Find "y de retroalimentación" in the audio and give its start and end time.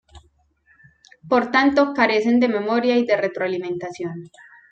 2.97-4.31